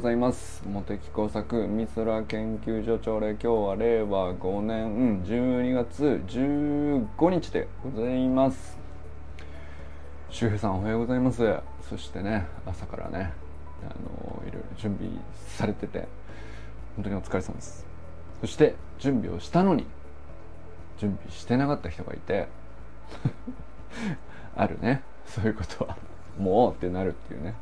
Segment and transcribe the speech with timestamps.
[0.00, 0.62] ございます。
[0.64, 8.78] 茂木工作美空研究所長令今日は令和5年12月15日でございます。
[10.30, 11.54] 周平さんおはようございます。
[11.86, 13.34] そしてね朝からね
[13.82, 15.12] あのいろいろ準備
[15.48, 16.08] されてて
[16.96, 17.84] 本当にお疲れ様です。
[18.40, 19.84] そして準備をしたのに
[20.96, 22.48] 準備してなかった人がいて
[24.56, 25.98] あるねそういうことは
[26.38, 27.52] もうってなるっていうね。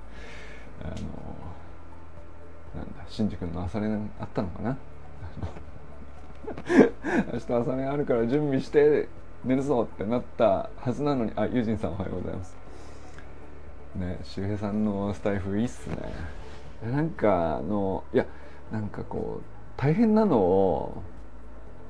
[0.84, 0.95] あの
[2.78, 4.77] なんだ新宿の朝練あったのかな？
[7.32, 9.09] 明日朝練あるから準備して
[9.45, 12.56] 寝るぞってなったはずなのにあユージンさんおはようございます。
[13.96, 15.96] ね周平さんのスタイフいいっすね。
[16.92, 18.24] なんかあのいや
[18.70, 19.42] なんかこう
[19.77, 21.02] 大変なのを、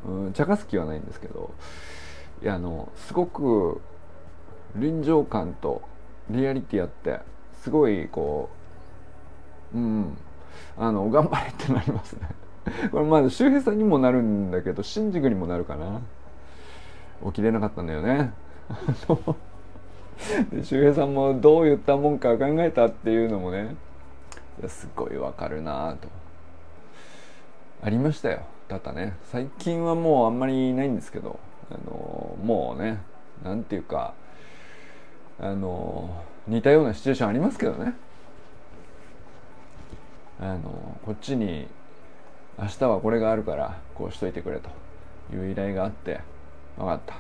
[0.07, 1.51] うん、茶化す気はないんですけど
[2.43, 3.81] いやあのすごく
[4.77, 5.83] 臨場感と
[6.31, 7.21] リアリティあって
[7.61, 8.49] すごいこ
[9.75, 10.17] ううん
[10.77, 12.29] あの頑張れってなりますね。
[12.93, 16.01] これまだ周平さんにもなるんだけど新宿にもなるかな。
[17.27, 18.33] 起きれなかったんだよね。
[20.51, 23.77] で周平さんもどう言ったもんか考えたっていうのもね。
[24.67, 26.09] すごいわかるなと。
[27.83, 28.41] ありましたよ。
[28.69, 29.15] だったね。
[29.25, 31.39] 最近はもうあんまりないんですけど。
[31.71, 33.03] あのもうね
[33.45, 34.15] なんていうか
[35.39, 37.95] あの似たようなシチュエーションありますけどね。
[40.41, 41.67] あのこっちに
[42.59, 44.71] 明日はこれがあるからこうしといてくれと。
[45.31, 46.21] いう依頼があって
[46.79, 47.15] 分かった。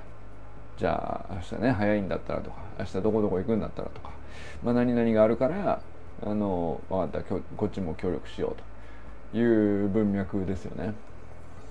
[0.78, 4.10] じゃあ明日ね早いんだったらとか明日どこどこ行くんだったらとか、
[4.62, 5.82] まあ、何々があるから
[6.22, 7.34] あの分かった。
[7.56, 8.56] こっちも協力しよう
[9.32, 9.38] と。
[9.38, 10.94] いう文脈ですよね。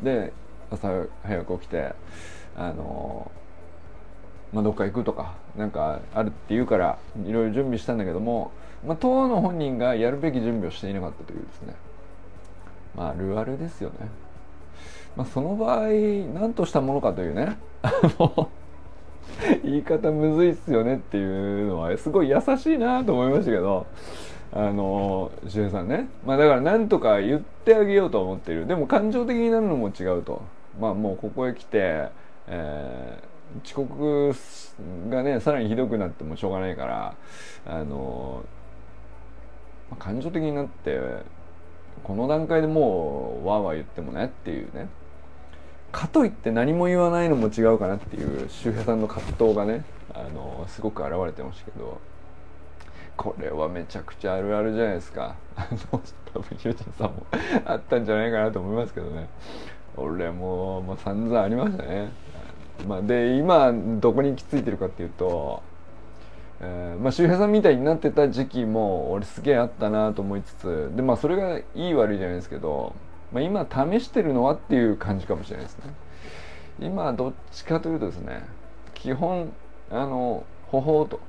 [0.04, 0.32] で
[0.70, 1.94] 朝早く起きて
[2.56, 3.32] あの
[4.54, 8.52] まあ、どっか行くとかなんかあるって言うからいろいろ準備したんだけども、
[8.86, 11.76] まあ、当の本人がやるべき準備をしていなかったというですね。
[12.96, 13.96] まああるあるですよね。
[15.16, 15.88] まあ、その場合
[16.34, 17.58] 何としたものかというね。
[19.64, 23.86] 言い方むずいっすよねっていうのはすごい優しいなと思いましたけど。
[24.54, 26.08] あの周平さんね。
[26.26, 28.66] まあだから何とか言ってあげようと思ってる。
[28.66, 30.42] でも感情的になるのも違うと。
[30.80, 32.08] まあもうここへ来て、
[32.48, 34.34] えー遅刻
[35.10, 37.16] がねさらにひどくなってもしょうがないから
[37.66, 38.44] あの、
[39.90, 41.00] まあ、感情的になって
[42.04, 44.88] この段階でもうわーわー言ってもねっていうね。
[45.92, 52.00] かといって何も言わないのも違うかなっていう周平さんの葛藤がねあのすごく現れてましたけど。
[53.18, 55.36] これはめちゃくちゃあるあるじゃないですか。
[55.56, 56.02] あの
[56.34, 57.26] 多分ユージンさんも
[57.66, 59.28] あったんじゃないかなと思いますけどね。
[59.98, 62.12] 俺ももう散々ありましたね。
[62.88, 65.64] まあ、で今どこに行き着いてるかっていうと、
[66.60, 72.96] えーまあ、周平さんみたいになってた時期も俺すげえあったなと思いつつでまあそれがいい悪いじゃないですけど、
[73.32, 75.94] まあ、今試してるのはっていう感じかもしれないですね。
[76.80, 78.44] 今どっちかというとですね
[78.94, 79.52] 基本
[79.90, 81.20] あのほほうと、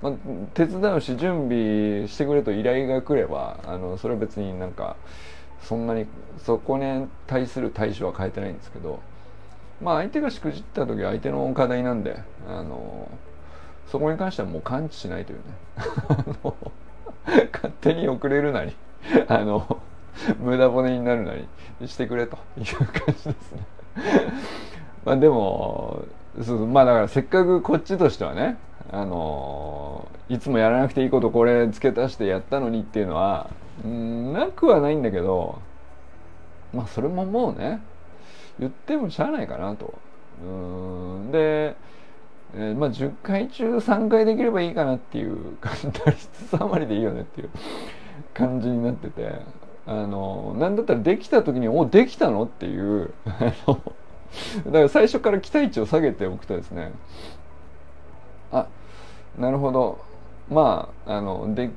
[0.00, 0.12] まあ、
[0.54, 4.96] 手伝うし準備してくれと依頼が来ればあのそれは別になんか
[5.62, 6.06] そんなに
[6.38, 9.00] そこに対する対処は変えてないんですけど
[9.80, 13.10] まあ相手がしくじった時は相手の課題なんであの
[13.88, 15.44] そこに関してはもう感知しないというね
[17.52, 18.74] 勝手に遅れるなり
[19.28, 19.78] あの
[20.40, 23.34] 無駄骨になるなりしてくれという感じですね
[25.04, 26.04] まあでも
[26.42, 28.56] そうまあだからせっかくこっちとしてはね
[28.90, 33.50] あのいつもやらなくていいことこれ付け足してやったのにっていうのは
[33.86, 35.58] んなくはないんだけど
[36.72, 37.82] まあそれももうね
[38.58, 39.94] 言ってもしゃあないかなと。
[40.42, 40.46] う
[41.28, 41.74] んで、
[42.54, 45.70] えー、まあ10回中3回できればいいかなっていう打
[46.10, 47.50] 率3割でいいよねっていう
[48.34, 49.40] 感じになってて
[49.86, 53.80] あのなんだったらできた時に「おできたの?」っていうあの
[54.66, 56.92] だから最初から期待値を下げておくとですね
[58.52, 58.66] あ
[59.38, 59.98] なるほど
[60.50, 61.70] まああので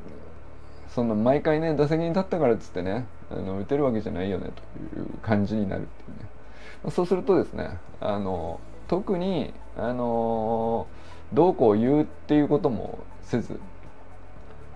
[0.90, 4.52] そんな毎回ね打席に立ったからっつってねあの打てるわけじゃないよね
[4.94, 10.88] という感じになるっていうねそうするとですねあの特にあの
[11.34, 13.60] どうこう言うっていうこともせず。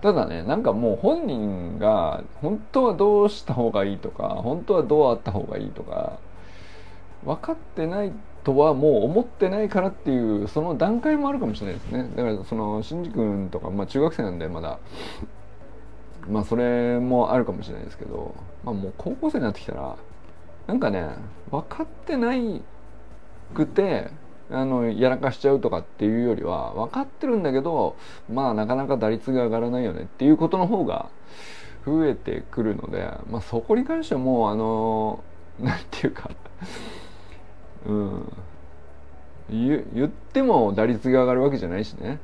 [0.02, 6.18] ただねなんかもう本人が本当はどうした方がいいとか本当はどうあった方がいいとか
[7.22, 8.12] 分かってない
[8.42, 12.08] とはもう思ってないからっていうその段階もあるかもしれないですね。
[12.16, 14.78] だからその新次君とか、まあ、中学生なんでまだ。
[16.28, 18.34] まあそれもあるかもしれないですけど、
[18.64, 19.96] まあ、もう高校生になってきたら
[20.66, 21.08] なんかね
[21.50, 22.62] 分かってない
[23.54, 24.10] くて
[24.50, 27.96] あのやらかしちゃうとかっていうよりは分かってるんだけど
[28.28, 31.08] まあなかなか打率が上がらないよねっていうことの方が
[31.86, 35.22] 増えてくるので、まあ、そこに関してはもうあの
[35.60, 36.30] なんていうか
[37.86, 38.32] うん。
[39.50, 42.20] 言言っても打率が上がるわけじゃないしね。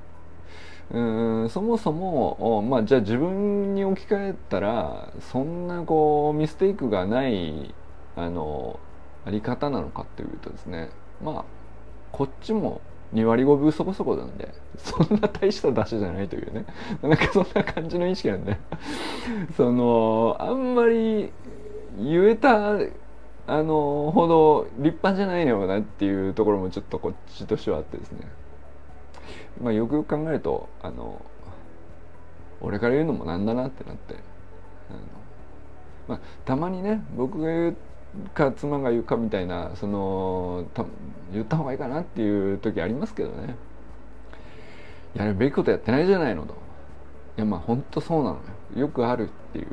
[0.92, 1.00] う
[1.44, 7.74] んそもそも、まあ、じゃあ自分に置き換えたらそんなこうミステイクがない
[8.14, 8.78] あの
[9.24, 10.90] あり方なのかっていうとですね
[11.22, 11.44] まあ
[12.12, 12.80] こっちも
[13.14, 16.64] 2割5分そこそこなんで そんな大した出しじゃないというね。
[17.02, 18.58] なんかそんな感じの意識なんで。
[19.56, 21.32] そのあんまり
[21.98, 22.74] 言えた
[23.48, 28.26] あのほど立派じゃないのよなっていうところもちょっとこっちとしてはあってですね。
[29.62, 31.22] まあよくよく考えるとあの
[32.60, 34.14] 俺から言うのもなんだなってなって。
[34.90, 34.98] あの、
[36.08, 37.76] まあ、たまにね僕が言う
[38.34, 40.64] か妻が言うかみたいなその
[41.32, 43.56] 言った方がいいかなっていう時ありますけどね。
[45.14, 46.54] やるべきことやってないじゃないのと。
[47.36, 48.36] いやまあ本当そうなの
[48.74, 49.66] よよくあるっていう、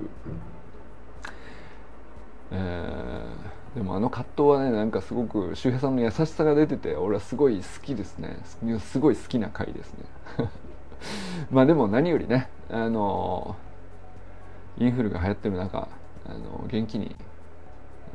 [2.52, 8.38] えー、でもあの葛藤はねなんかすごく周平さんの優しさが出てて俺はすごい好きですね。
[8.80, 10.06] すごい好きな回ですね。
[11.52, 13.56] まあでも何よりねあの
[14.78, 15.88] インフルが流行ってる中
[16.26, 17.16] あの元気に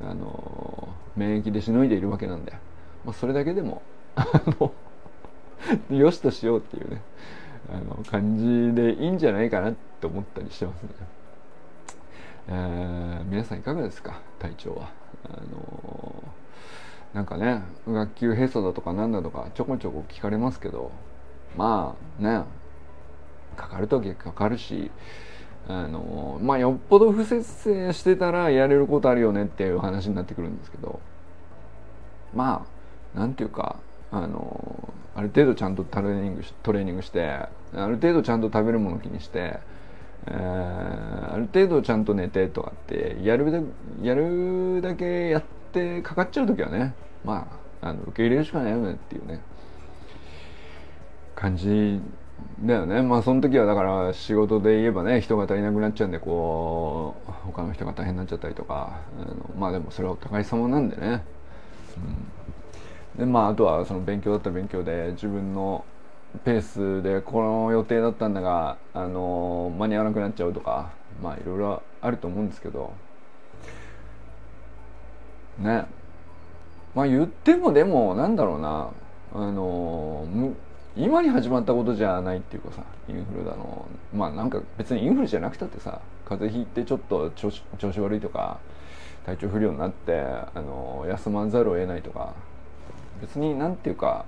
[0.05, 2.53] あの免疫でしのいでいるわけなんで、
[3.05, 3.83] まあ、それだけでも
[5.91, 7.03] よしとしようっていうね
[7.71, 10.89] あの感じでいいんじゃないかなって思ったりしてますね。
[12.51, 14.21] えー、皆さんいかがですか？
[14.39, 14.91] 体調は。
[15.25, 16.23] あの
[17.13, 20.91] なんかね学級閉鎖だとかなんだとかちょこちょこ聞かれますけど
[21.57, 22.45] まあね
[23.57, 24.91] かかる時はかかるし
[25.69, 30.99] あのまあよっぽど不節制してたらやれることあるよねっていう話になってくるんですけど
[32.35, 32.67] ま
[33.15, 33.77] あなんていうか
[34.11, 39.59] あのある程度ちゃんとトレーニングトレーニングしてある程度ちゃんと食べるもの気にして、
[40.27, 43.61] えー、ある程度ちゃんと寝てとかってやるだ
[44.03, 46.95] やるだけやってかかっちゃう時はね
[47.25, 47.47] ま
[47.83, 49.41] ああの受け入れるしかないよねっていうね
[51.35, 52.01] 感じ
[52.61, 53.03] だよね。
[53.03, 61.25] まあその時はだから仕事で言えばね人が足りなくなっちゃうんでこう他の人が大変になっちゃったりとかあのまあでもそれはお互い様なんでね、
[63.17, 65.85] うん、でまああとはその勉強だったら勉強で自分の
[66.45, 70.91] ペースでこの予定だったんだがあの間に合わなくなっちゃうとか
[71.23, 72.93] まあいろいろあると思うんですけど。
[75.59, 75.87] ね。
[76.95, 78.91] まあ言ってもでもなんだろうな。
[79.35, 80.27] あの
[80.97, 88.59] 今に始まったことじゃないっていうかさインフルだのまあなんか別にインフルじゃなくたってさ風邪ひいてちょっと調子調子悪いとか
[89.25, 92.35] 体調不良になってあの休まざるを得ないとか
[93.21, 94.25] 別になんていうか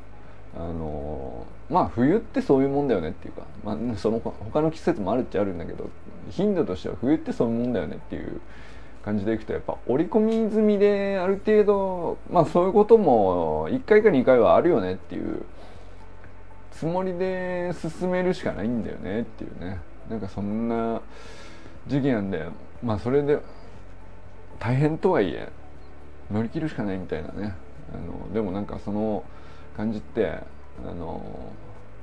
[0.55, 5.89] あのまあ冬ってそういうもんだよねっていうか、まあ、その他の季節もあるっちゃあるんだけど
[6.31, 8.41] 頻度としては冬ってそういうもんだよねっていう
[9.05, 15.45] 感じでいくとやっぱ織り込み済みである程度まあそういうことも1回か2回はあるよねっていう
[16.81, 19.79] つもりで進めるしかないんだよねっていうね。
[20.09, 21.03] なんかそんな
[21.87, 22.49] 時期なんで
[22.83, 23.39] まあそれで
[24.59, 25.51] 大変とはいえ
[26.31, 27.55] 乗り切るしかないみたいなね。
[27.93, 29.25] あのでもなんかその
[29.77, 30.39] 感じって
[30.83, 31.23] あの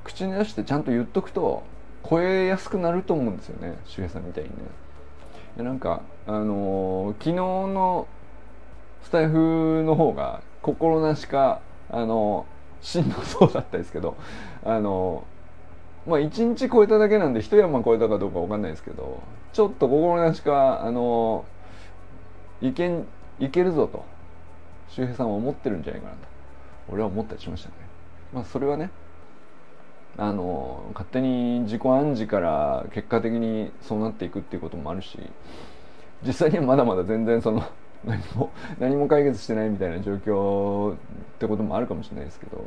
[0.03, 1.63] 口に出してちゃんと言っとくと
[2.07, 3.79] 超えやすくなると思うんですよね。
[3.85, 4.55] 周平さんみたいにね。
[5.63, 8.07] なんかあの昨日の
[9.01, 12.45] スタイフの方が心なしかあの
[12.81, 14.15] しんどそうだったですけど
[14.63, 15.25] あの
[16.05, 19.21] まあ1日超えただけなんで一山超えたかどうか分かんないですけど
[19.53, 21.45] ちょっと心なしかあの
[22.61, 23.05] いけん
[23.39, 24.05] いけるぞと
[24.89, 26.19] 周平さんは思ってるんじゃないかなと
[26.89, 27.75] 俺は思ったりしましたね。
[28.33, 28.89] まあそれはね
[30.17, 35.19] あの勝手に自己暗示から結果的にそうなっていくっていうこともあるし
[36.25, 37.63] 実際にはまだまだ全然その
[38.05, 40.97] 何も何も解決してないみたいな状況っ
[41.39, 42.63] てこともあるかもしれないですけど。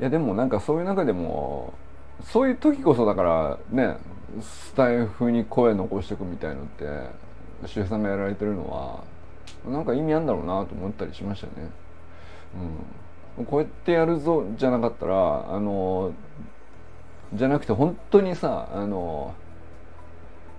[0.00, 1.74] いやでもなんかそういう中でも
[2.22, 3.96] そういう時こそだからね
[4.40, 6.84] スタイフに声残していくみたいのって
[7.66, 9.02] 周平さんがやられてるのは
[9.68, 11.70] なんか意味あるんだろうなと思ったりしましたね。
[13.38, 16.12] うん、こうやってやるぞじゃなかったらあの
[17.34, 19.34] じゃなくて本当にさあの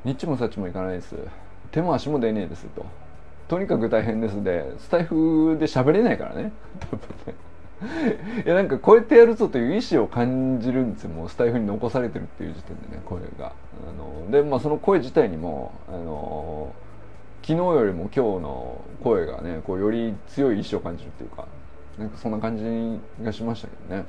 [0.03, 1.15] ニッチもサッチもいかないです。
[1.71, 2.85] 手も足も出ねえですと。
[3.49, 4.41] とにかく大変です。
[4.43, 6.53] でスタイフで喋れないからね。
[8.45, 11.09] いやなんかこうやってやるぞという意思を感じるんですよ。
[11.09, 13.47] もうスタイフに残されてるっていう時点でね声が。
[13.47, 13.51] あ
[13.97, 16.73] のでまあその声自体にもあの
[17.41, 21.47] 昨日よりも今日の声がねこうより強い意志を感じるっていうか
[21.97, 24.05] なんかそんな感じがしましたけどね。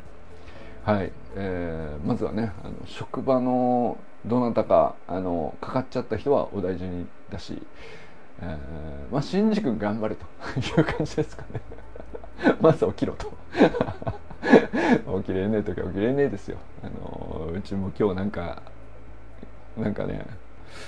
[0.84, 7.62] はい、えー、まずはねあの職場のどなたかあのかかっちゃった人はお大事にだし、
[8.42, 10.26] えー、まあ新宿頑張れと。
[10.58, 11.60] いう感じですかね。
[12.60, 13.32] まず起きろと。
[15.20, 16.58] 起きれねえ時は起きれねえですよ。
[16.82, 18.62] あのうちも今日なんか
[19.76, 20.24] なんかね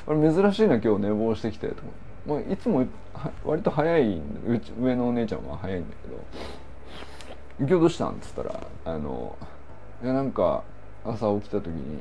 [0.07, 1.83] あれ珍しいな今日寝坊してきてと
[2.27, 2.87] 思う、まあ、いつも
[3.45, 6.21] 割と早いうち上のお姉ちゃんは早いんだけど
[7.61, 9.37] 「今日どうしたん?」っつったらあの
[10.03, 10.63] いやなんか
[11.05, 12.01] 朝起きた時に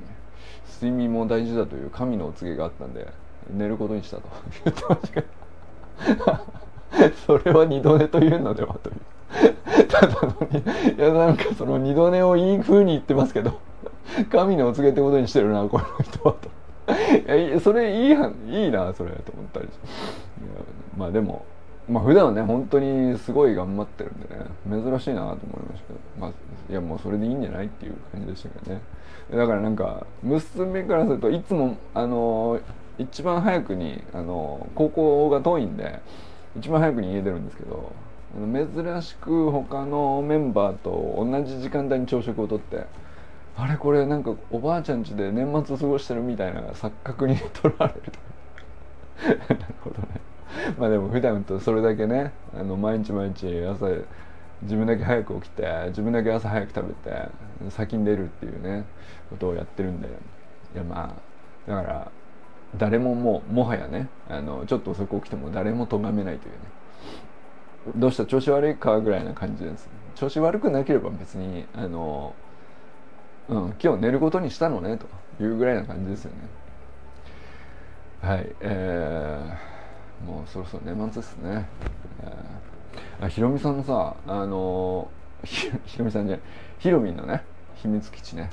[0.81, 3.07] 睡眠も大事だという神のお告げがあったんで
[3.49, 4.23] 寝ることにしたと。
[4.65, 5.40] 言ってましたけど
[7.25, 8.95] それは二度寝というのではという。
[9.87, 13.59] ただのにいやなんかその二度寝をいい風に言ってますけど
[14.29, 16.49] 神のお告げってことにしてるなこの人はと。
[17.37, 19.69] いやそれいいいいなそれと思ったり
[20.97, 21.45] まあでも
[21.89, 26.31] まあ普段はね本当にすごい頑張ってるんでね珍しいなと思いましたけどまあ
[26.69, 28.81] いやもうそれでいいんじゃないっていう感じでしたけどね。
[29.31, 32.59] だからなんか娘からするといつもあの
[33.01, 35.99] 一番早くにあの高校が遠いんで
[36.57, 37.91] 一番早くに家出るんですけど
[38.35, 42.85] 珍しく他のメンバーと同じ時間帯に朝食をとって
[43.57, 48.19] あれこれなんかおばあちゃん家で年末過ごしてるみたいな錯覚に取らわれると。
[49.53, 50.07] なるほどね。
[50.77, 53.87] まあでも普段とそれだけねあの毎日毎日朝
[54.63, 57.29] 自分だけ早く起きて自分だけ朝早く食べて
[57.69, 58.85] 先に出るっていうね
[59.29, 61.15] ことをやってるんでいやま
[61.67, 62.11] あだから
[62.77, 66.59] 誰ももうもはやねあのちょっと遅く起きても誰も咎めないというね。
[67.95, 68.25] どうした？
[68.25, 72.35] 調子悪いかぐらいな感じです調子悪くなければ別にあの、
[73.49, 75.07] うん、今日寝ることにしたのねと
[75.43, 76.37] いうぐらいな感じですよね。
[78.21, 81.67] はいえー、もうそろそろ年末ですね、
[82.21, 85.09] えー、あひろみさんのさあの
[85.43, 86.45] ひひろみさんじゃない
[86.77, 87.43] ひろみんのね
[87.75, 88.51] 秘密基地ね。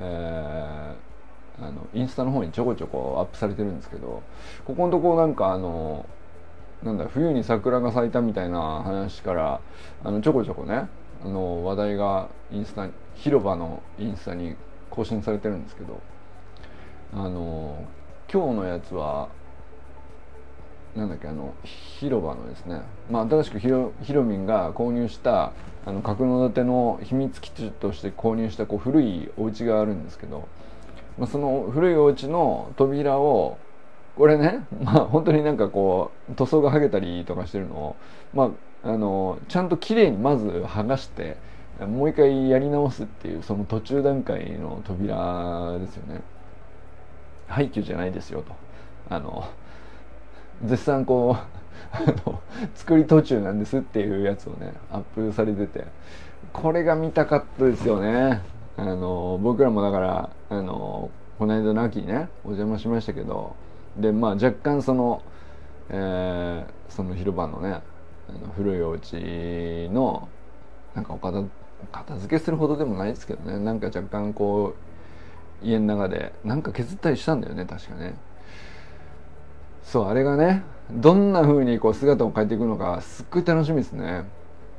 [0.00, 0.94] えー、
[1.60, 4.22] あのインスタの方にちょこちょこアップされてるんですけど
[4.64, 6.06] ここのとこなんかあの
[6.82, 9.60] なんだ冬に桜が咲いたみたいな話から
[10.02, 10.88] あのちょこちょこね
[11.24, 14.56] あの話題がインスタ広場のインスタに
[14.90, 16.00] 更新されてるんですけど
[17.14, 17.84] あの
[18.32, 19.28] 今日のやつは
[20.96, 25.52] なんだっけあの広場のですね、まあ、新しくひろひろみんが購入した
[25.86, 30.48] あの角館の秘密基地として購入したこう古いお家があるんですけど、
[31.26, 33.58] その古いお家の扉を
[34.16, 37.96] これね まあ本当になんかこう塗装が剥げたりとかしてるのを
[38.34, 38.50] ま
[38.84, 41.36] ああのちゃんときれいにまず剥がして
[41.80, 46.20] もう一回やり直すっていうその途中段階の扉ですよね。
[47.48, 48.54] 廃墟じゃないですよと。
[49.08, 49.44] あの
[50.64, 51.62] 絶賛こう
[52.74, 55.84] 作り途中なんですっていうやつをねアップされてて
[56.52, 58.42] これが見たかったですよね。
[58.76, 63.54] あの僕らもだからあのこの間の秋にねお邪魔しましたけど
[63.96, 65.22] でまあ若干その、
[65.90, 67.80] えー、その広場のね
[68.28, 70.28] あの古いお家の
[70.94, 71.42] なんかお片
[71.90, 74.74] 片付けするほどでもないですけどねなんか若干こ
[75.62, 78.14] う家の中でなんか削ったりしたんだよね確かね。
[79.84, 84.24] そうあれがねどんな風にこう姿を変えていくのかすっごい楽しみですね、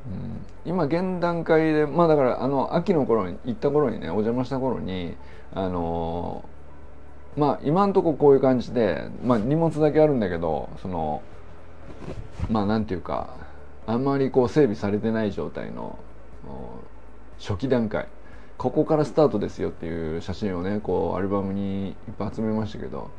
[0.05, 5.15] うん、今現段階でまあだからあの秋の頃に行った頃にねお邪魔した頃に
[5.53, 6.43] あの
[7.37, 11.21] まあ今んとここういう感じで、まあ、荷物だけあるんだけどその
[12.49, 13.35] まあなんていうか
[13.87, 15.97] あんまりこう整備されてない状態の
[17.39, 18.07] 初期段階。
[18.57, 23.11] ここからスタートですよっていう写真をねこうアルバムにいっぱい集めましたけど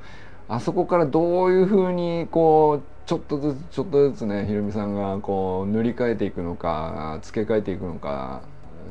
[0.48, 8.42] あそこからどういうふうにこうちょっとずつちょっとずつねひろみさんがこう塗り替えていくのか付け替えていくのか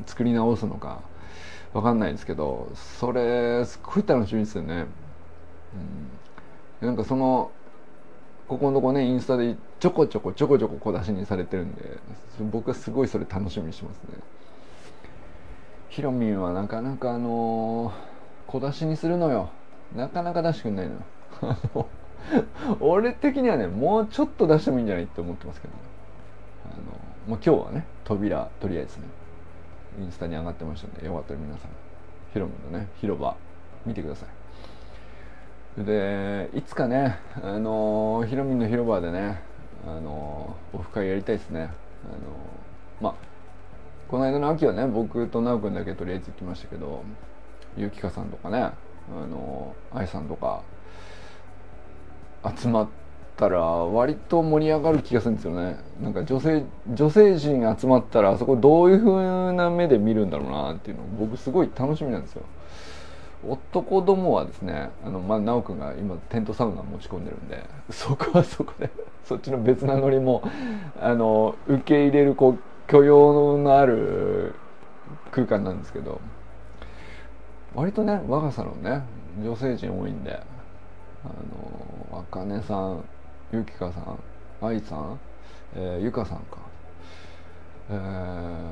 [0.06, 1.02] 作り直すのか
[1.74, 4.86] 分かんないですけどそれすっごい楽しみですよね。
[6.82, 7.52] うん、なんかその
[8.48, 11.98] ここのとこねインスタでちょこちょこちょこちょこ小出しにされてるんで
[12.52, 14.20] 僕はすごいそれ楽しみにしますね。
[15.90, 19.50] ひろみんはなかなかあのー、小出しにするのよ。
[19.96, 21.88] なかなか出してくんないのよ。
[22.80, 25.80] 俺的にはねもうちょっと出してもいいんじゃないって思ってますけど、ね、
[26.66, 26.84] あの
[27.28, 29.06] もう今日はね扉とりあえずね
[30.00, 31.72] インスタに上がってましたんでよかったら皆さん
[32.34, 33.36] ひろみのね広場
[33.86, 35.84] 見てください。
[35.86, 39.42] でいつかねあのヒロミの広場でね
[39.88, 41.62] あのオフ会やりたいですね。
[41.62, 41.72] あの
[43.02, 43.14] まあ
[44.08, 47.04] この間の秋はね僕と直君だけとりあえず行きましたけど
[47.76, 48.74] ゆきかさんとかねあ
[49.28, 50.62] の愛さんとか
[52.58, 52.88] 集まっ
[53.38, 55.78] たら割と盛り上がる気がするんですよね。
[56.02, 62.44] なんか女性女性陣集まったらあそこどういう風な目で見るんだろうなっていうの僕すごい楽しみなんですよ。
[63.48, 68.90] 男どもはですねあのまあ直くんが今テントサウナ持ち込んでるんでそこはそこで
[69.26, 70.50] そっちの別なノリも
[71.00, 74.56] あの受け入れるこう許容のある
[75.32, 76.22] 空間なんですけど
[77.76, 79.02] 割とね我がサロンね
[79.44, 80.40] 女性陣多いんで
[81.26, 81.28] あ
[82.14, 83.04] のあかねさん
[83.52, 84.20] ゆきかさん
[84.62, 85.20] 愛さん、
[85.76, 86.58] えー、ゆかさんか。
[87.90, 88.68] えー、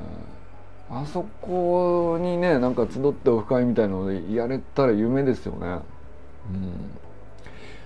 [0.90, 5.66] あそこにねなんか集ってオフ会みたいなのでやれたら夢ですよね。
[5.66, 5.82] うん。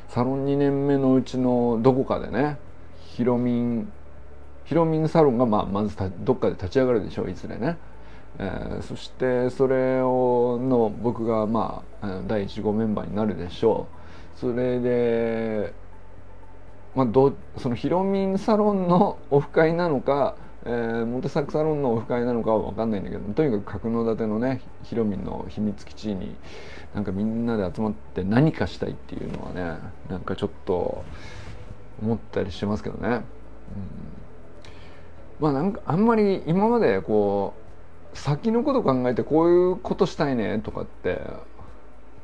[0.09, 2.59] サロン2年目のうちのどこかでね
[3.01, 3.93] ヒロミン
[4.65, 7.77] ヒロミンサロンがまあまずどっかで立ち上がるでしょういずれね。
[8.39, 13.96] えー、そしてそれをの僕がまあ第1号メンバーになるでしょう。
[14.37, 15.73] それで、
[16.95, 26.37] まあ、どそのヒロミンサロンのオフ会なのか、えー、モテサクサロンのオフ会なのかは分かんないんだけどとにかく角館のねヒロミンの秘密基地に
[26.95, 29.79] なんかみんなで集まって何かしたいっていうのはね
[30.09, 31.05] なんかちょっと
[32.03, 33.09] 思ったりしますけどね。
[33.09, 33.23] うん
[35.39, 37.55] まあなんかあんまり今までこ
[38.15, 41.21] う先のこと考えてこういうことしたいねとかって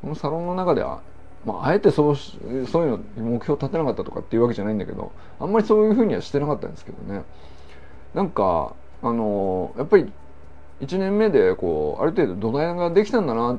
[0.01, 1.03] このサロンの中では、
[1.45, 7.25] まあ、あえてそうそういうの目標立てなかったとかっていうわけじゃないんだけどあんまりそういうふうにはしてなかったんですけどね。
[8.15, 10.13] なんかあのやっぱり
[10.81, 13.59] 1年目でこうある程度土台ができたんだなっ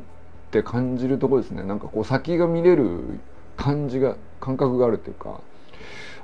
[0.52, 1.63] て感じるとこですね。
[1.63, 3.20] なんかこう先が見れる
[3.58, 5.42] 感じが感覚があるっていうか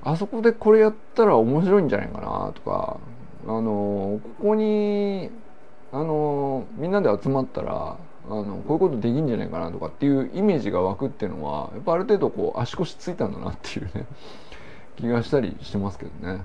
[0.03, 2.97] あそこでこれやったら面白いんじゃないかなとか
[3.45, 5.29] あのここに
[5.91, 7.97] あのみんなで集まったら
[8.29, 14.05] あのこういうことできんじゃないかなとかっていうイメージが湧くっていうのはやっぱある程度こう足腰ついたんだなっていうね
[14.97, 16.43] 気がしたりしてますけどね。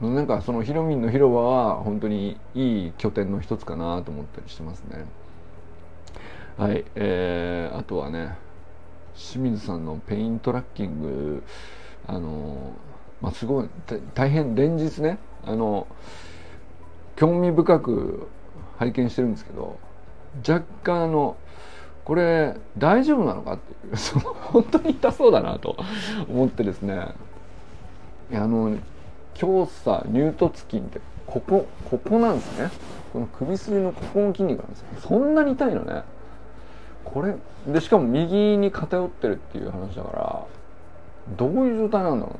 [0.00, 5.06] なんかそのヒロミンの広場は本当にいい拠点の一つかなと思ったりしてますね。
[6.58, 8.36] はいえー、あとはね
[9.14, 11.42] 清水さんのペイントラッキング
[12.06, 12.72] あの
[13.22, 13.68] まあすごい
[14.14, 15.86] 大変連日ねあの
[17.16, 18.28] 興味深く
[18.78, 19.78] 拝見してるんですけど
[20.38, 21.36] 若干あの
[22.04, 23.54] これ大丈夫なのか？
[23.54, 25.76] っていうその本当に痛そうだなと
[26.28, 27.14] 思ってですね。
[28.32, 28.76] あの
[29.34, 32.70] 強さ乳突筋ってここここなんですね。
[33.12, 34.86] この首筋のここの筋肉なんですよ。
[35.00, 36.02] そんなに痛いのね。
[37.04, 40.44] これでしかも右に偏ってるっていう話だから
[41.36, 42.36] どういう状態なんだろ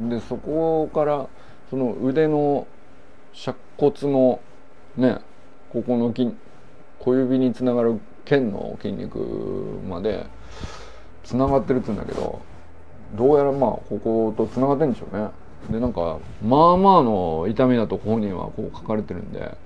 [0.00, 0.16] うな。
[0.16, 1.26] でそこから
[1.68, 2.66] その腕の
[3.32, 4.40] 尺骨の
[4.96, 5.18] ね
[5.72, 6.34] ここの筋
[7.00, 9.18] 小指につながる腱の筋肉
[9.88, 10.26] まで
[11.24, 12.40] つながってるっつうんだけど
[13.16, 15.28] どうやらまあこことつながってるんでしょうね。
[15.70, 19.56] でなんかまあまあの痛みだと本人はこう書かれてるんで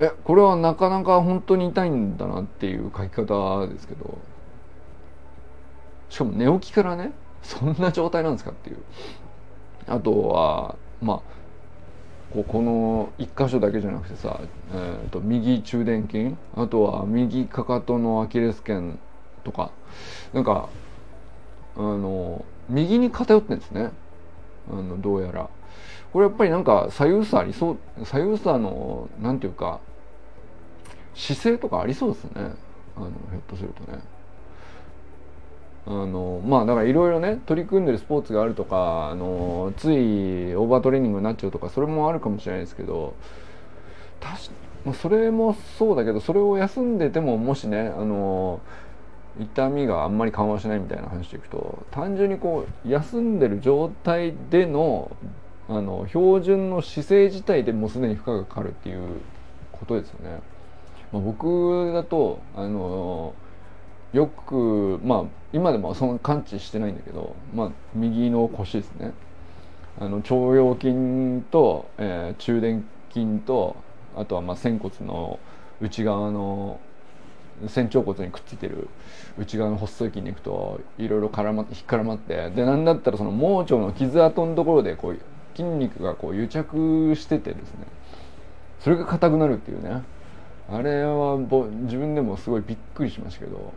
[0.00, 4.18] えこれはなかなか本当に痛いんだなっていう書き方ですけど
[6.10, 8.78] しかも寝起きからねそんな状態なんですかっていう。
[9.86, 11.20] あとはまあ
[12.34, 14.40] ここの1箇所だけじゃなくてさ、
[14.72, 18.98] えーと、右中殿筋あとは右かかとのアキレス腱
[19.44, 19.70] とか
[20.32, 20.68] なんか
[21.76, 23.92] あの右に偏ってんですね。
[24.68, 25.48] あのどうやら。
[26.12, 29.80] これやっぱりなんか左右差ありそう左右差のなんていうか
[31.14, 32.30] 姿勢とかありそうですね。
[32.96, 33.98] あのひょっとするとね。
[35.86, 43.14] あのまあだからいろいろね取り組んでるスポーツがあるとかあのついオーバートレーニングになっちゃうとかそれもあるかもしれないですけど
[44.18, 44.50] たし、
[44.84, 48.60] まあ、それもそうだけどそれを休んでてももしねあの
[49.38, 55.14] 痛みがあんまり緩和しないみたいな話でいくと単純にこう休んでる状態での
[55.66, 59.20] あの標準の姿勢自体でもうすでに負荷がかかるっていう
[59.72, 60.40] ことですよね。
[61.10, 63.34] まあ、僕だとあの
[64.12, 69.12] よくまあ今でもその感知してないんだけど、まあ、右の腰ですね。
[70.00, 73.76] あの腸腰筋と、えー、中殿筋と
[74.16, 75.38] あとはまあ仙骨の
[75.80, 76.80] 内側の
[77.68, 78.88] 仙腸骨にくっついてる
[79.38, 85.18] 内側の細い筋肉といろいろ絡まって引っ絡まってでなんだったらその盲腸の傷跡のところでこう
[85.56, 87.86] 筋肉がこう癒着しててですね。
[88.80, 90.02] それが硬くなるっていうね。
[90.68, 93.72] あれは自分でもすごいびっくりしましたけど。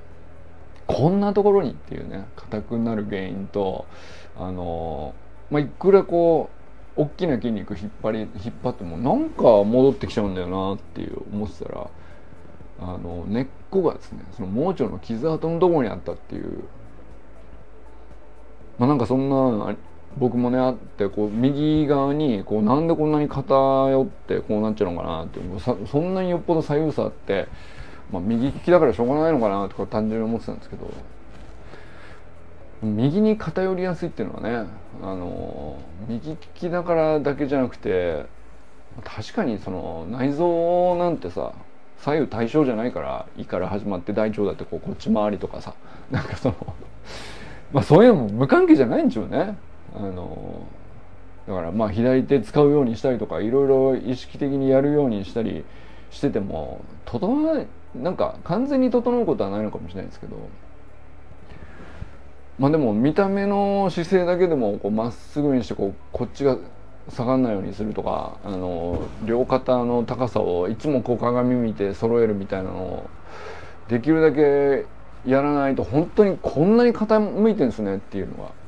[0.87, 3.85] こんなところにっていうね硬くなる原因と
[4.37, 5.13] あの
[5.49, 6.49] まあ、いくらこ
[6.97, 11.87] う大きな筋肉引っ張り引っ張ってもなんか戻ってきちゃうんだよなっていう思ってたら
[12.79, 16.63] あの根っこがですねその盲腸の傷跡のところにあったっていう
[18.77, 19.75] まあなんかそんな
[20.17, 25.39] 僕もねあってこう右側にこうなんでこんなに偏ってこうなっちゃうのかなって
[25.87, 27.47] そんなによっぽど左右差って、
[28.11, 30.89] まあ、右利きだからしょうがないのかなとか単純に思ってたんですけど。
[32.81, 34.69] 右に偏りやすいっていうのはね
[35.01, 38.25] あの右利きだからだけじゃなくて
[39.03, 41.53] 確かにその内臓なんてさ
[41.99, 45.73] 左右対称じゃないから胃から始まって大腸だってこうこっち回りとかさ
[46.11, 46.75] なんかその
[47.73, 49.57] まあそういうのも無関係じゃないんでしょうね。
[49.95, 50.67] あの
[51.47, 55.65] だからまあ左手使うようにしたりとかいろいろ意識的にやるようにしたり
[56.11, 57.67] してても整わない
[58.01, 60.35] なんか完全に整うことはないのかもしれないですけど。
[62.59, 66.57] まあでも見た目の姿勢だけでもまっすぐにしてこうこっちが
[67.09, 73.09] 下がんないようにするとかあの両肩の高さをいつもこう鏡見て揃えるみたいなのを
[73.87, 74.85] できるだけ
[75.29, 78.66] やらないと本当にこんなに傾いてるんですねっていうのが。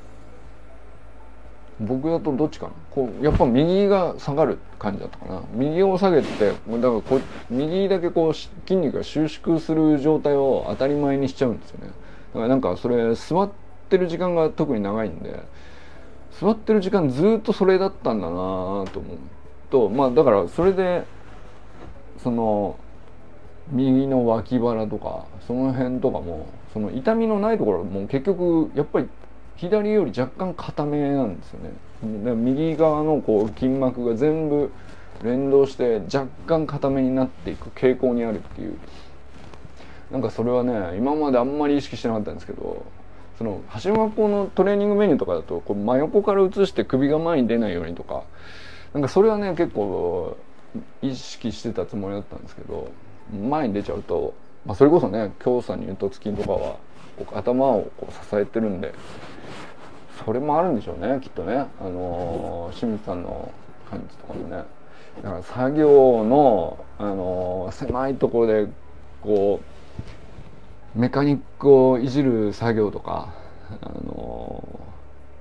[1.79, 2.73] 僕だとどっちかな？
[2.91, 5.43] こうやっぱ右が下がる感じだったかな。
[5.53, 7.01] 右を下げてだからこ
[7.49, 11.87] 右だけこう筋肉が収縮する状態を当たり前にしちゃうんですよね。
[11.87, 11.93] だ
[12.33, 13.49] からなんかそれ座っ
[13.89, 15.41] てる時間が特に長いんで
[16.39, 19.17] 座ってる時間ずっとそれだったんだなと思う
[19.71, 21.05] とまあだからそれで
[22.17, 22.77] その
[23.71, 29.07] 右の脇腹とかその辺とかもその痛みのないところも結局やっぱり
[29.59, 31.71] 左より若干硬めなんですよね。
[32.33, 34.71] 右側のこう筋膜が全部
[35.21, 38.77] 連動して若干硬めになっていく傾向にあるっていう。
[40.11, 42.83] なんかそれはね今まであんまり意識してなかったんですけど
[43.37, 48.23] その橋本校のトレーニングメニューとかだとこう真横から移して首が前に出ないようにとか
[48.93, 50.35] なんかそれはね結構
[51.01, 52.89] 意識してたつもりだったんですけど
[53.49, 54.33] 前に出ちゃうと、
[54.65, 56.77] まあ、それこそね京さんに言うと筋とかは
[57.33, 58.93] 頭をこう支えてるんで
[60.25, 63.51] それもあるんでしょうねきっとねあの清水さんの
[63.89, 64.63] 感じとかもね
[65.23, 68.67] だから作業の、あの狭いところで
[69.21, 69.59] こ
[70.95, 73.33] うメカニックをいじる作業とか
[73.81, 74.79] あの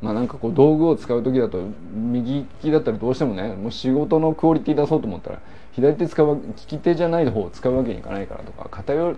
[0.01, 1.63] まあなんかこう道具を使う時だと
[1.93, 5.41] 右利きだったらどうしてもねもう仕事のクオリティ出そうと思ったら
[5.73, 9.17] 左手使う利き手じゃない方を使うわけにいかないからとか偏っ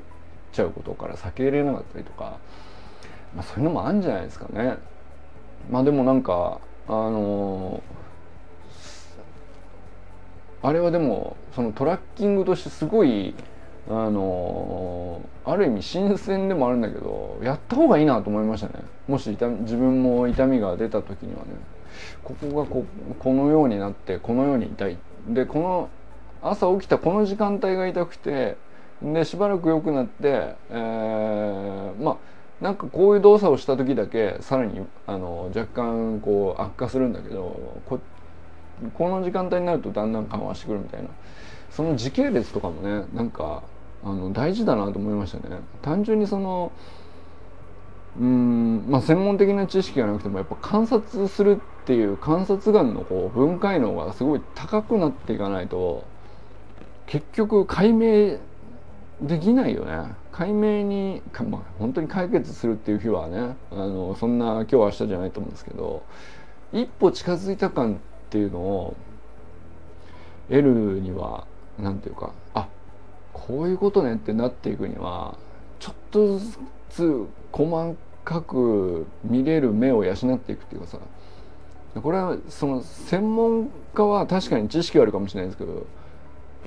[0.52, 2.38] ちゃうことから避けられなかったりとか、
[3.34, 4.78] まあ、そういうのもあるんじゃないですかね。
[5.68, 13.34] まあでもなんかあのー、あれはでもそのトラッキングとしてすごい
[13.88, 18.74] あのー、ある意味新鮮でもあるんだけどやった方がいいなと思いましたね。
[19.08, 21.46] もし痛自分も痛みが出た時にはね。
[22.22, 22.84] ここがこ
[23.18, 24.96] このようになってこのように痛い。
[25.28, 25.88] でこの
[26.42, 28.56] 朝起きたこの時間帯が痛くて
[29.02, 32.16] でしばらく良くなって、えー、まあ
[32.60, 38.00] なんかこういう動作をした時だけさらにあの若干こう悪化するんだけどこ
[38.94, 41.08] この時間帯になるとだんだん緩和してくるみたいな
[41.70, 43.62] その時系列とかもねなんか
[44.04, 45.58] あの大事だなと思いましたね。
[45.82, 46.72] 単純にその
[48.18, 56.04] うんまあ専門的な知識がなくてもやっぱ観察するっていう観察眼のこう分解能がすごい高くなっていかないと
[57.06, 58.38] 結局解明
[59.22, 60.14] できないよね。
[60.32, 66.02] 解明にかまあ、本当に解決するっていう日はねあのそんな今日明日じゃないと思うんですけど
[66.72, 67.96] 一歩近づいた感っ
[68.30, 68.96] ていうのを
[70.48, 71.46] 得るには
[71.78, 72.68] 何て言うかあ
[73.34, 75.36] こういうことねってなっていくには
[75.78, 80.98] ちょっとずつ細かく見れる目を養っていくっていうかさ。
[82.02, 85.86] これはその専門家は確かに知識はあるかもしれないですけど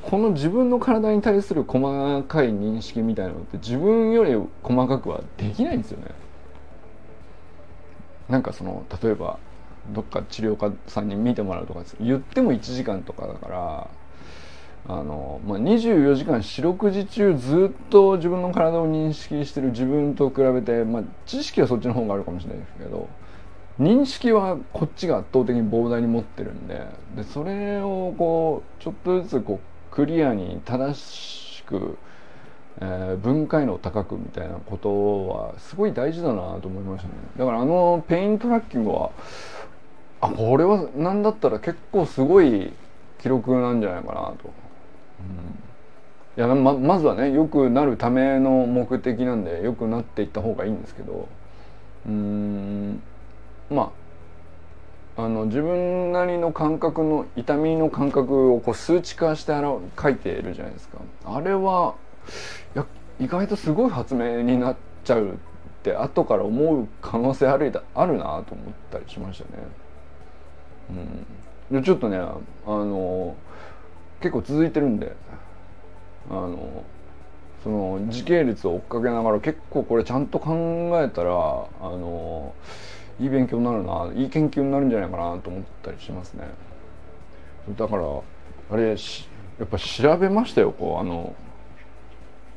[0.01, 6.11] この自分の体に対する細かい認識みたいなのって自分より細かくはできないんですよね。
[8.29, 9.37] なんかその例えば
[9.93, 13.87] どっか治療家さんに見てもらうとか言っても1時間とかだから
[14.87, 23.09] あの、まあ、24時間四六時中ずっと自分の体を認識してる自分と比べて、まあ、知識はそっちの方があるかもしれないですけど
[23.79, 26.81] 認識はこっちが圧倒的に膨大に持ってるんで
[27.15, 31.99] でそれをこうちょっとずつこうクリアに正しく、
[32.81, 37.13] えー、分解能高くみたいなことはすごい大事だなと思いましたね。
[37.37, 39.11] だからあのペイントラッキングは
[40.19, 42.73] あこれは何だったら結構すごい
[43.21, 44.51] 記録なんじゃないかなと、
[46.37, 51.27] うん、いやままずはね良くなるための目的なんで良くなっていった方がいいんですけど。
[52.07, 53.01] うん。
[53.69, 54.02] まあ
[55.15, 59.53] あの自分なりの感覚の痛みの感覚をこう数値化して
[60.01, 61.95] 書いているじゃないですかあれは
[62.75, 62.79] い
[63.19, 65.31] 意外とすごい発明になっちゃうっ
[65.83, 69.63] て後から思う可能性あるあるなと思ったりしましたね。
[71.71, 73.35] うん、でちょっとねあの
[74.19, 75.15] 結構続いてるんで
[76.29, 76.83] あの
[77.63, 82.53] その時系列を追っかけながら結構これちゃんと考えたらあの
[83.23, 84.11] いい勉強になるな。
[84.13, 86.43] いい研究になるんじゃないかなと思ったりしますね。
[87.77, 88.03] だから
[88.69, 88.95] あれや
[89.63, 91.33] っぱ調べましたよこうあの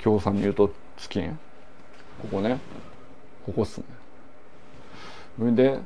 [0.02, 1.38] 共産ニュートスキン
[2.20, 2.58] ここね。
[3.44, 3.84] ここっすね。
[5.38, 5.78] それで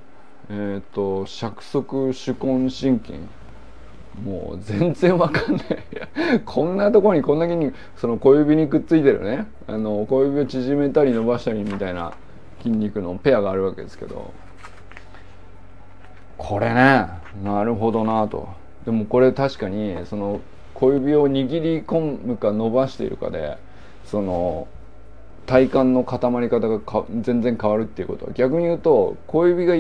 [0.48, 3.18] えっ、ー、と尺足手根心筋
[4.24, 5.66] もう全然わかんない。
[6.46, 9.46] こんなところにこんな筋肉その小指にくっついてるね。
[9.66, 12.14] あの小指を縮めたり伸ばしたりみたいな
[12.62, 14.32] 筋肉のペアがあるわけですけど。
[16.40, 17.06] これね。
[17.44, 18.48] なるほどなと。
[18.86, 20.40] でもこれ確かにその
[20.72, 23.58] 小指を握り込むか伸ばしているかで
[24.06, 24.66] その
[25.44, 26.80] 体幹の固まり方が
[27.20, 28.32] 全然変わるっていうことは。
[28.32, 29.76] 逆に言うと小指が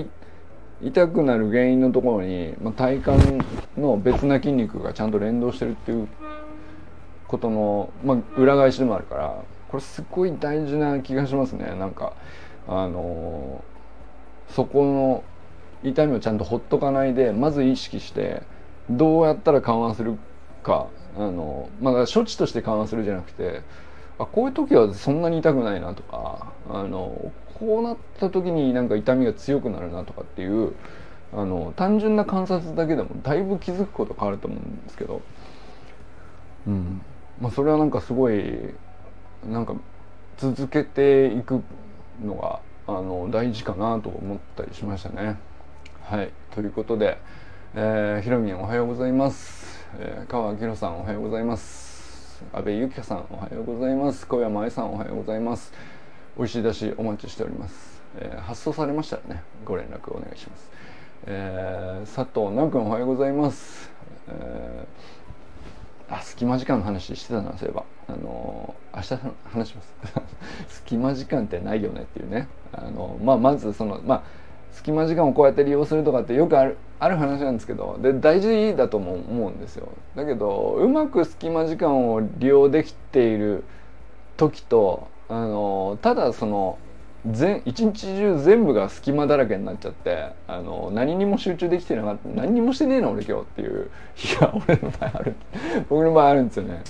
[0.82, 3.42] 痛くなる原因のところに、まあ、体幹
[3.78, 6.08] の別な筋肉がちゃんと連動してるっていう
[7.26, 11.74] ことの、まあ、裏返しでもあるからこれすごい大事な気がしますね。
[11.78, 12.12] なんか
[12.68, 15.24] あのー、そこの
[15.82, 18.42] 痛みをちゃんとほっとかないでまず意識して
[18.88, 20.18] どうやったら緩和する
[20.62, 20.88] か。
[21.16, 23.62] あのまあ処置として緩和するじゃなくて
[24.18, 30.72] あこういう時はそんなに痛くないなとかあのこうなった時になんか痛みが強くなるなとかっていう
[31.32, 35.20] あの単純な観察だけでもだいぶ気づくこと変わると思うんですけど、
[36.66, 37.02] うん。
[37.40, 38.74] まあ、それはなんかすごい
[39.48, 39.74] なんか
[40.38, 41.62] 続けていく
[42.22, 45.38] のがあの大事かなと思ったりしましたね。
[46.10, 46.32] はい。
[46.50, 47.18] ということで、
[47.72, 52.42] えー、ひろみんおはようございます、えー、川明さんおはようございます。
[52.52, 54.26] 阿部ゆきさんおはようございます。
[54.26, 55.72] 小山愛さんおはようございます。
[56.36, 60.70] 美味しいだしお待ちしております、えー、発送されましたらねご連絡お願いします、
[61.26, 63.88] えー、佐藤直君おはようございます、
[64.26, 67.84] えー、あ隙間時間の話してたなそういえば。
[68.08, 69.94] あのー、明日話します。
[70.82, 72.48] 隙間時間ってないよねっていうね。
[72.72, 74.22] あのまあまずそのまあ
[74.72, 79.88] 隙間時間をこうやって利用するとかってよくあるある話なんですけどで大事だとも思うんですよ。
[80.14, 83.64] だけどうまく隙間時間を利用できている
[84.36, 86.78] 時とあのただその
[87.26, 95.34] 全一日中全部が隙間だらけになっちゃってあの何にも集中できてなかった何にもしてねえの俺今日っていう日が俺の場合ある。
[95.88, 96.82] 僕の場合あるんですよね。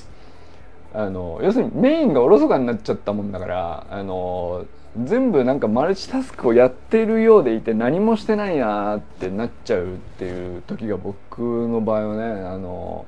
[0.93, 13.07] あの要するにメインがおろそかになっちゃったもんだからあの全部なんかマルチタスクをやってるようでいて何もしてないなってなっちゃうっていう時が僕の場合はねあの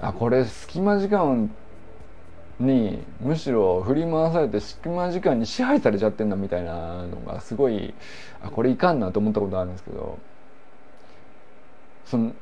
[0.00, 1.50] あこれ隙間時間
[2.58, 7.92] にむしろ振り回されて隙間時間に支配されちゃってんだみたいなのがすごい
[8.42, 10.18] あこれいかんなと思ったことあるんですけど
[12.06, 12.32] その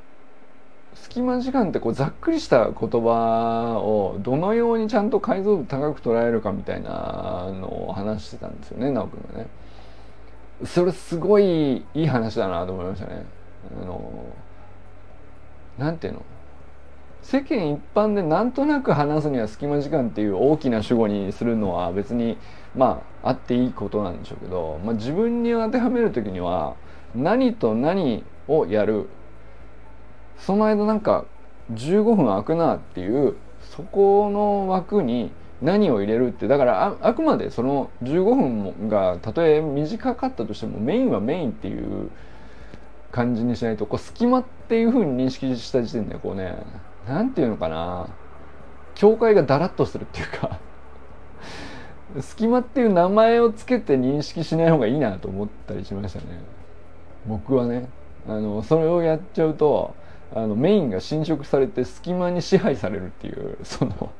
[1.03, 9.47] 隙間時間ってこうざっくりした言葉をどのようにちゃんと解像度高く捉えるかみたいなのを話してたんですよね直君がね。
[10.65, 13.25] それすごいいい話だなと思いましたね。
[13.81, 14.13] あの
[15.79, 16.23] なんていうの？
[17.23, 22.39] 世間一般でなんとなく話すには隙間時間っていう大きな主語にするのは別に
[22.77, 26.75] まああっていいことなんでしょうけど、まあ、自分に当てはめる時には
[27.15, 29.09] 何と何をやる
[30.39, 31.25] その間なんか
[31.73, 42.11] 15分空くなっていうそこの枠に何を入れるってだからあくまでその15分もがたとえ短かったとしてもメインはメインっていう
[43.11, 46.57] 感じにしないとこう隙間っていうふうに認識した時点でこうね
[47.09, 48.09] 何て言うのかな
[48.95, 50.59] 境界がだらっとするっていうか
[52.21, 56.41] 隙間っていう名前をつけて認識しない方がいいなと思ったりしましたね。
[57.27, 57.89] 僕はね
[58.29, 59.95] あのそれをやっちゃうと
[60.35, 64.11] あのメインが侵食されて隙間に支配されるっていう その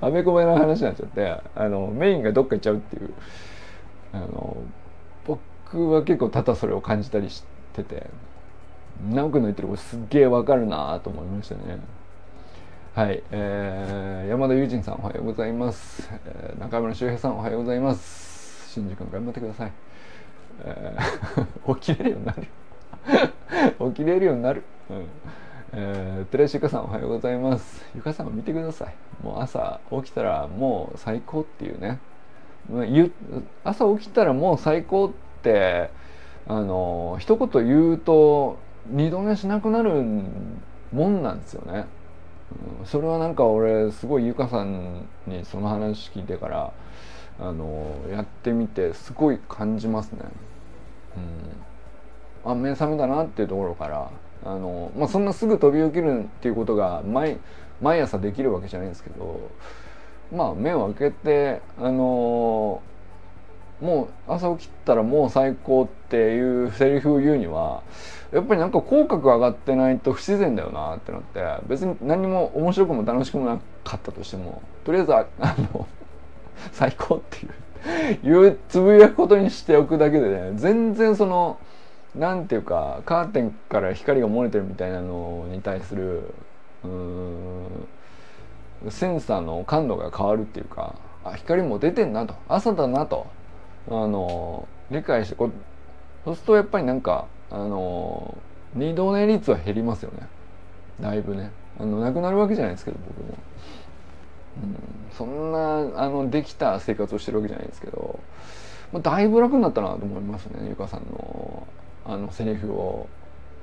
[0.00, 3.10] あべこべな話になっちゃってあのメインがどっか行っちゃうっていう
[4.12, 4.56] あの
[5.26, 8.06] 僕は結構多々それを感じたりしてて
[9.10, 11.78] 直くんの言ってることすっげえわかるなと思いましたね。
[12.94, 18.70] はい、えー、山田友人さんおはようございます、えー、中村修平さんおはようございます。
[18.72, 19.72] 新宿君頑張ってください、
[20.64, 22.46] えー、 起きれるようになる。
[23.94, 25.06] 起きれるようになる、うん。
[25.76, 27.84] えー、テレシカさんおはようございます。
[27.96, 28.94] ゆかさん見てください。
[29.24, 31.98] もう朝起きたらもう最高っていうね。
[33.64, 35.10] 朝起きたらもう最高っ
[35.42, 35.90] て
[36.46, 38.56] あの一言言うと
[38.86, 39.90] 二度寝しなくなる
[40.92, 41.86] もんなんですよね。
[42.84, 46.72] それはなんか俺すごいゆかさんにその話聞いてから
[47.40, 50.20] あのやってみてすごい感じますね。
[52.44, 54.08] うん、あ目覚めだなっていうところから
[54.44, 57.38] あの、まあ、そんなすぐ飛び起きるっていうことが毎
[57.80, 59.50] 毎朝できるわけじゃないんですけど
[60.32, 62.82] まあ目を開けてあの
[63.80, 67.82] もう朝起きたらもう最高っていうセリフを言うには
[68.32, 75.26] やっぱりなんか口角上がってないと不自然だよなってなって別に何も面白くも楽しくもなかったとしてもとりあえずあ
[75.74, 75.86] の
[76.72, 77.52] 最高っていう
[78.22, 81.58] 言うつぶやくことにしておくだけでね全然その
[82.14, 86.32] なんていうかカーテンから光が漏れてるみたいなのに対する
[88.88, 92.34] センサーの感度が変わるっていうかあ光も出てんなと。
[92.48, 93.26] 朝だなと。
[93.88, 95.52] あの理解してこう
[96.24, 98.36] そうするとやっぱりなんかあの
[98.74, 100.26] 二度寝率は減りますよね。
[101.00, 101.50] だいぶね。
[101.78, 103.38] あのなくなるわけじゃないですけど僕も。
[104.62, 104.76] うん、
[105.16, 108.20] そんなあのできた生活をしてるわけじゃないですけど、
[108.92, 111.66] まあ、だいぶ楽になったなと思いますねゆかさんの
[112.04, 113.08] あのセリフを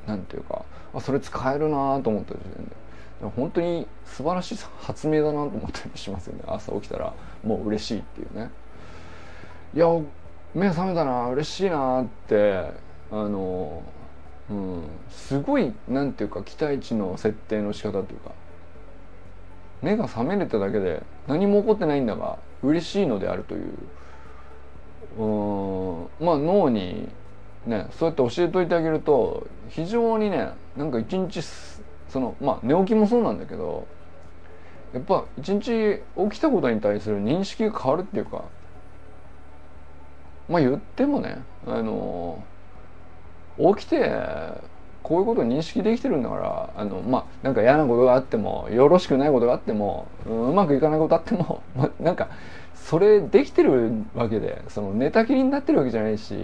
[0.07, 2.81] なんていうかあそれ使えるなと思った時点で。
[3.35, 6.43] 本当に素晴らしい発明だなと思ったりしますよね。
[6.47, 8.49] 朝起きたらもう嬉しいっていうね。
[9.75, 9.85] いや
[10.55, 12.71] 目覚めたな嬉しいなって
[13.11, 13.83] あの
[14.49, 18.31] うんすごいなんていうか期待値の設定の仕方というか
[19.81, 23.73] 目が覚めれただけで何も起こってないんだが嬉しいのであるという。
[25.19, 27.09] うんまあ脳に
[27.65, 31.41] ねそうやって教えといてあげると非常にねなんか一日
[32.09, 33.87] そのまあ寝起きもそうなんだけど
[34.93, 38.43] やっぱ一日起きたことに対する認識が変わるっていうか
[40.49, 42.43] まあ言ってもねあの
[43.75, 44.11] 起きて
[45.03, 52.29] こういうことを認識できてるんだからあのまあなんか嫌なことがあってもよろしくないことがあっても、う、まくいかないことあっても、 まあ、なんか
[52.75, 56.35] それできてるわけでその寝たきりになってるわけじゃないし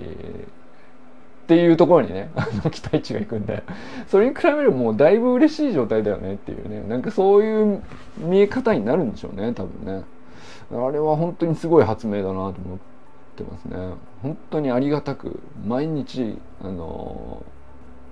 [1.48, 3.64] っていうところにね あの期待値がいくんで。
[4.08, 6.84] それに比べればもうだいぶ嬉しい状態だよねっていうね。
[6.88, 7.82] なんかそういう
[8.18, 10.04] 見え方になるんでしょうね多分ね。
[10.72, 12.54] あれは本当にすごい発明だなと思っ
[13.38, 13.78] てますね。
[14.22, 17.58] 本当にありがたく毎日あのー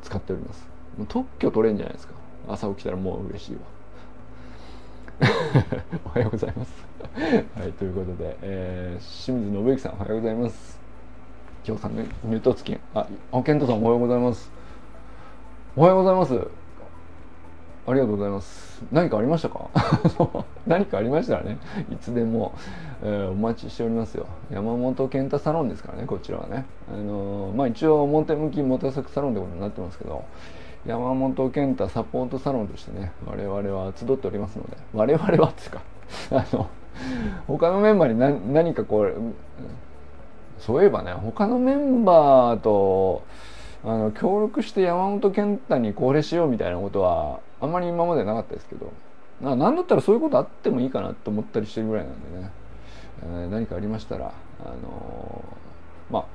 [0.06, 0.67] 使っております。
[1.10, 2.13] 特許取れんじゃないですか。
[2.48, 3.62] 朝起きたらもう嬉しいわ。
[6.06, 6.86] おはようございます。
[7.58, 10.85] はいということで、えー、清水信之さんおはようございます。
[11.67, 14.51] 今日さんね入トツキンああ健太さんおはようございます。
[15.75, 16.47] おはようございます。
[17.88, 18.84] ありがとうございます。
[18.91, 19.69] 何かありましたか？
[20.67, 21.58] 何かありましたらね。
[21.91, 22.54] いつでも、
[23.04, 24.28] えー、お待ちしておりますよ。
[24.51, 26.65] 山本健太サロンですからねこちらはね。
[26.93, 30.23] あのー、まあ一応表向き表作サロンってことになってますけど
[30.86, 35.82] 山本健太サポートサロンとしてね我々は集っておりますので我々はっていうか
[36.32, 36.67] あの
[37.47, 39.13] 他のメンバーに何何かこう
[40.59, 43.23] そういえばね他のメンバーと
[43.83, 48.91] あの協力して山本健太にこれしようみたいなことはあんまり今までなかったですけど
[49.41, 52.51] な何だったらそういうことあってもいいかなと思ったりしてるぐらいなんでね、
[53.23, 56.25] えー、何かありましたらあのー、まあ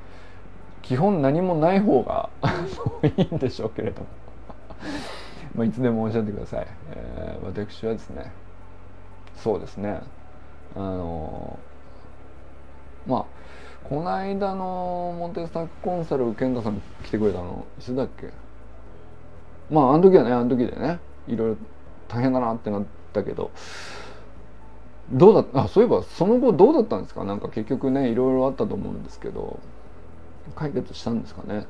[0.82, 2.30] 基本何もない方が
[3.16, 4.06] いいんでしょうけれども。
[5.54, 8.32] まあいつでもおっしゃってください、えー、私はですね
[9.34, 10.00] そうですね。
[10.76, 11.58] あの
[13.06, 13.39] まあ
[13.88, 18.30] この間のモンテスタックコンサル健太さん来てくれたのいつだっけ？
[19.68, 21.56] まああの時はねあの時でねいろいろ
[22.08, 23.50] 大変だなってなったけど
[25.12, 25.64] どうだった？
[25.64, 27.24] あそういえばその後どうだったんですか？
[27.24, 29.58] なんか結局ねいろいろあったと思うんですけど
[30.54, 31.66] 解決したんですかね？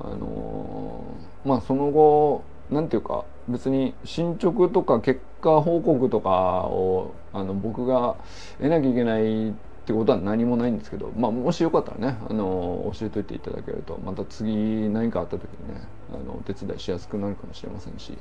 [0.00, 8.16] あのー、まあその後なんていうか別に進捗とか結果報告とかをあの僕が
[8.58, 9.54] 得なきゃいけない
[9.88, 14.54] ってことは何もないんですけど、まあ、もしよかったらねあの教えといていただけるとまた次
[14.90, 15.80] 何かあった時にね
[16.12, 18.18] あのお手伝いしやすくなるかもしれませんし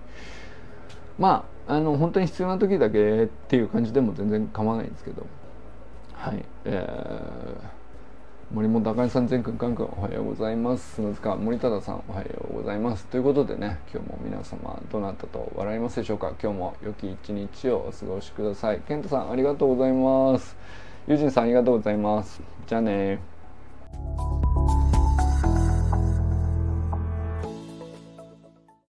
[1.20, 5.26] まああの本当に必要な時だけっていう感じでも全然構わないんですけど
[6.14, 10.96] はいえー、森本茜さん全くんかんくんおはようございます。
[10.96, 13.06] 砂塚森忠さんおはようございます。
[13.08, 16.34] ということでね今日も皆様どなたと笑いますでしょうか。
[16.42, 18.80] 今日も良き一日をお過ごしください。
[18.88, 20.87] 健太さんありがとうございます。
[21.08, 22.42] ユーさんありがとうございます。
[22.68, 23.20] じゃあね